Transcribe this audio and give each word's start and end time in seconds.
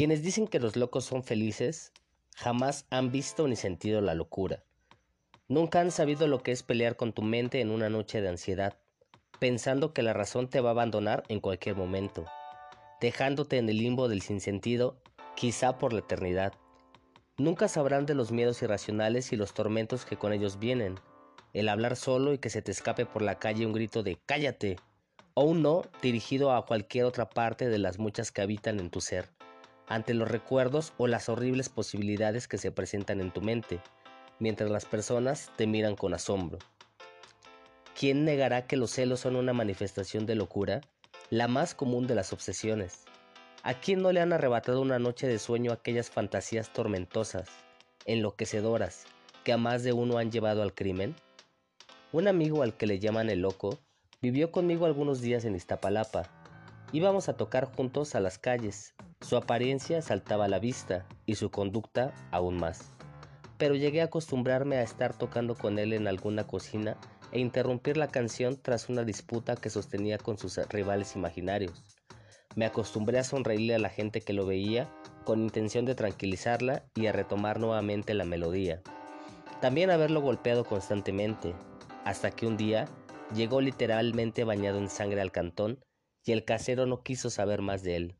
Quienes 0.00 0.22
dicen 0.22 0.48
que 0.48 0.60
los 0.60 0.76
locos 0.76 1.04
son 1.04 1.22
felices 1.22 1.92
jamás 2.34 2.86
han 2.88 3.12
visto 3.12 3.46
ni 3.46 3.54
sentido 3.54 4.00
la 4.00 4.14
locura. 4.14 4.64
Nunca 5.46 5.82
han 5.82 5.90
sabido 5.90 6.26
lo 6.26 6.42
que 6.42 6.52
es 6.52 6.62
pelear 6.62 6.96
con 6.96 7.12
tu 7.12 7.20
mente 7.20 7.60
en 7.60 7.70
una 7.70 7.90
noche 7.90 8.22
de 8.22 8.30
ansiedad, 8.30 8.78
pensando 9.40 9.92
que 9.92 10.02
la 10.02 10.14
razón 10.14 10.48
te 10.48 10.62
va 10.62 10.70
a 10.70 10.72
abandonar 10.72 11.24
en 11.28 11.40
cualquier 11.40 11.76
momento, 11.76 12.24
dejándote 13.02 13.58
en 13.58 13.68
el 13.68 13.76
limbo 13.76 14.08
del 14.08 14.22
sinsentido, 14.22 15.02
quizá 15.36 15.76
por 15.76 15.92
la 15.92 15.98
eternidad. 15.98 16.54
Nunca 17.36 17.68
sabrán 17.68 18.06
de 18.06 18.14
los 18.14 18.32
miedos 18.32 18.62
irracionales 18.62 19.34
y 19.34 19.36
los 19.36 19.52
tormentos 19.52 20.06
que 20.06 20.16
con 20.16 20.32
ellos 20.32 20.58
vienen, 20.58 20.98
el 21.52 21.68
hablar 21.68 21.94
solo 21.94 22.32
y 22.32 22.38
que 22.38 22.48
se 22.48 22.62
te 22.62 22.72
escape 22.72 23.04
por 23.04 23.20
la 23.20 23.38
calle 23.38 23.66
un 23.66 23.74
grito 23.74 24.02
de 24.02 24.16
cállate, 24.24 24.78
o 25.34 25.42
un 25.42 25.60
no 25.60 25.82
dirigido 26.00 26.54
a 26.54 26.64
cualquier 26.64 27.04
otra 27.04 27.28
parte 27.28 27.68
de 27.68 27.78
las 27.78 27.98
muchas 27.98 28.32
que 28.32 28.40
habitan 28.40 28.80
en 28.80 28.88
tu 28.88 29.02
ser 29.02 29.28
ante 29.90 30.14
los 30.14 30.30
recuerdos 30.30 30.92
o 30.98 31.08
las 31.08 31.28
horribles 31.28 31.68
posibilidades 31.68 32.46
que 32.46 32.58
se 32.58 32.70
presentan 32.70 33.20
en 33.20 33.32
tu 33.32 33.42
mente, 33.42 33.80
mientras 34.38 34.70
las 34.70 34.84
personas 34.84 35.50
te 35.56 35.66
miran 35.66 35.96
con 35.96 36.14
asombro. 36.14 36.58
¿Quién 37.98 38.24
negará 38.24 38.68
que 38.68 38.76
los 38.76 38.92
celos 38.92 39.18
son 39.18 39.34
una 39.34 39.52
manifestación 39.52 40.26
de 40.26 40.36
locura, 40.36 40.80
la 41.28 41.48
más 41.48 41.74
común 41.74 42.06
de 42.06 42.14
las 42.14 42.32
obsesiones? 42.32 43.04
¿A 43.64 43.74
quién 43.74 44.00
no 44.00 44.12
le 44.12 44.20
han 44.20 44.32
arrebatado 44.32 44.80
una 44.80 45.00
noche 45.00 45.26
de 45.26 45.40
sueño 45.40 45.72
aquellas 45.72 46.08
fantasías 46.08 46.72
tormentosas, 46.72 47.48
enloquecedoras, 48.06 49.06
que 49.42 49.52
a 49.52 49.56
más 49.56 49.82
de 49.82 49.92
uno 49.92 50.18
han 50.18 50.30
llevado 50.30 50.62
al 50.62 50.72
crimen? 50.72 51.16
Un 52.12 52.28
amigo 52.28 52.62
al 52.62 52.74
que 52.74 52.86
le 52.86 53.00
llaman 53.00 53.28
el 53.28 53.40
loco 53.40 53.80
vivió 54.22 54.52
conmigo 54.52 54.86
algunos 54.86 55.20
días 55.20 55.44
en 55.44 55.56
Iztapalapa. 55.56 56.30
Íbamos 56.92 57.28
a 57.28 57.36
tocar 57.36 57.64
juntos 57.74 58.14
a 58.14 58.20
las 58.20 58.38
calles, 58.38 58.94
su 59.20 59.36
apariencia 59.36 60.02
saltaba 60.02 60.46
a 60.46 60.48
la 60.48 60.58
vista 60.58 61.06
y 61.24 61.36
su 61.36 61.50
conducta 61.50 62.12
aún 62.32 62.56
más. 62.56 62.94
Pero 63.58 63.76
llegué 63.76 64.00
a 64.00 64.06
acostumbrarme 64.06 64.76
a 64.76 64.82
estar 64.82 65.16
tocando 65.16 65.54
con 65.54 65.78
él 65.78 65.92
en 65.92 66.08
alguna 66.08 66.46
cocina 66.46 66.96
e 67.30 67.38
interrumpir 67.38 67.96
la 67.96 68.08
canción 68.08 68.60
tras 68.60 68.88
una 68.88 69.04
disputa 69.04 69.54
que 69.54 69.70
sostenía 69.70 70.18
con 70.18 70.36
sus 70.36 70.56
rivales 70.68 71.14
imaginarios. 71.14 71.84
Me 72.56 72.64
acostumbré 72.64 73.20
a 73.20 73.24
sonreírle 73.24 73.76
a 73.76 73.78
la 73.78 73.90
gente 73.90 74.22
que 74.22 74.32
lo 74.32 74.46
veía 74.46 74.92
con 75.24 75.42
intención 75.42 75.84
de 75.84 75.94
tranquilizarla 75.94 76.84
y 76.96 77.06
a 77.06 77.12
retomar 77.12 77.60
nuevamente 77.60 78.14
la 78.14 78.24
melodía. 78.24 78.82
También 79.60 79.90
a 79.90 79.96
verlo 79.96 80.22
golpeado 80.22 80.64
constantemente, 80.64 81.54
hasta 82.04 82.32
que 82.32 82.46
un 82.46 82.56
día 82.56 82.88
llegó 83.34 83.60
literalmente 83.60 84.42
bañado 84.42 84.78
en 84.78 84.88
sangre 84.88 85.20
al 85.20 85.30
cantón 85.30 85.84
y 86.24 86.32
el 86.32 86.44
casero 86.44 86.86
no 86.86 87.02
quiso 87.02 87.30
saber 87.30 87.62
más 87.62 87.84
de 87.84 87.96
él. 87.96 88.16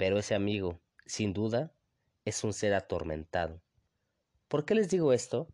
Pero 0.00 0.18
ese 0.18 0.34
amigo, 0.34 0.80
sin 1.04 1.34
duda, 1.34 1.74
es 2.24 2.42
un 2.42 2.54
ser 2.54 2.72
atormentado. 2.72 3.60
¿Por 4.48 4.64
qué 4.64 4.74
les 4.74 4.88
digo 4.88 5.12
esto? 5.12 5.46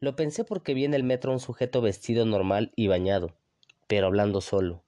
Lo 0.00 0.16
pensé 0.16 0.42
porque 0.42 0.74
vi 0.74 0.84
en 0.84 0.92
el 0.92 1.04
metro 1.04 1.30
un 1.30 1.38
sujeto 1.38 1.80
vestido 1.82 2.26
normal 2.26 2.72
y 2.74 2.88
bañado, 2.88 3.36
pero 3.86 4.08
hablando 4.08 4.40
solo. 4.40 4.82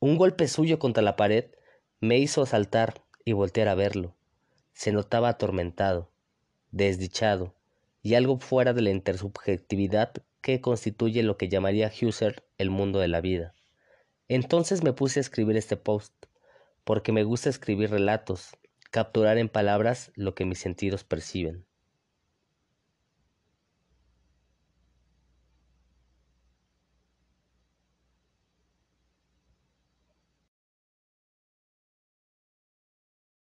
Un 0.00 0.16
golpe 0.16 0.48
suyo 0.48 0.80
contra 0.80 1.04
la 1.04 1.14
pared 1.14 1.44
me 2.00 2.18
hizo 2.18 2.44
saltar 2.46 3.00
y 3.24 3.30
voltear 3.30 3.68
a 3.68 3.76
verlo. 3.76 4.16
Se 4.72 4.90
notaba 4.90 5.28
atormentado, 5.28 6.10
desdichado 6.72 7.54
y 8.02 8.14
algo 8.14 8.40
fuera 8.40 8.72
de 8.72 8.82
la 8.82 8.90
intersubjetividad 8.90 10.14
que 10.40 10.60
constituye 10.60 11.22
lo 11.22 11.36
que 11.36 11.48
llamaría 11.48 11.92
Husserl 12.02 12.42
el 12.58 12.70
mundo 12.70 12.98
de 12.98 13.06
la 13.06 13.20
vida. 13.20 13.54
Entonces 14.26 14.82
me 14.82 14.92
puse 14.92 15.20
a 15.20 15.22
escribir 15.22 15.56
este 15.56 15.76
post 15.76 16.12
porque 16.86 17.10
me 17.10 17.24
gusta 17.24 17.50
escribir 17.50 17.90
relatos, 17.90 18.56
capturar 18.92 19.38
en 19.38 19.48
palabras 19.48 20.12
lo 20.14 20.36
que 20.36 20.44
mis 20.44 20.60
sentidos 20.60 21.02
perciben. 21.02 21.66